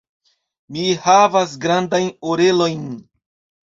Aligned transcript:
Mi 0.77 0.85
havas 1.03 1.55
grandajn 1.69 2.11
orelojn. 2.35 2.85